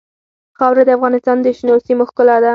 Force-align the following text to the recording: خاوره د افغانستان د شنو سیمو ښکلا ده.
خاوره 0.57 0.83
د 0.85 0.89
افغانستان 0.97 1.37
د 1.41 1.47
شنو 1.57 1.75
سیمو 1.85 2.03
ښکلا 2.09 2.35
ده. 2.43 2.49